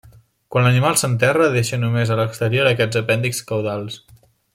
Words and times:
Quan 0.53 0.63
l'animal 0.67 0.95
s'enterra 1.01 1.49
deixa 1.55 1.79
només 1.83 2.13
a 2.15 2.17
l'exterior 2.21 2.71
aquests 2.71 3.01
apèndixs 3.03 3.45
caudals. 3.53 4.01